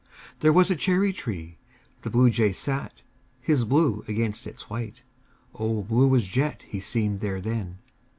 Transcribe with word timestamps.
There 0.39 0.51
was 0.51 0.71
a 0.71 0.75
cherry 0.75 1.13
tree. 1.13 1.59
The 2.01 2.09
Bluejay 2.09 2.53
sat 2.53 3.03
His 3.39 3.65
blue 3.65 4.03
against 4.07 4.47
its 4.47 4.67
white 4.67 5.03
O 5.53 5.83
blue 5.83 6.15
as 6.15 6.25
jet 6.25 6.63
He 6.67 6.79
seemed 6.79 7.19
there 7.19 7.39
then! 7.39 7.77